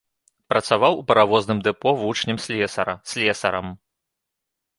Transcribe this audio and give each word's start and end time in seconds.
Працаваў 0.51 0.95
у 1.01 1.03
паравозным 1.11 1.59
дэпо 1.67 1.89
вучнем 2.01 2.37
слесара, 2.47 2.97
слесарам. 3.13 3.67